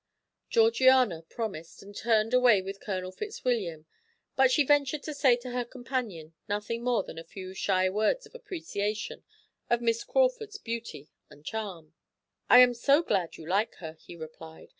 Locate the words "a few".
7.19-7.53